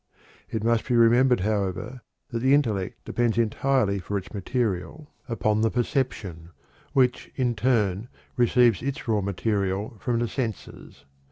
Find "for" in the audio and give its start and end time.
3.99-4.17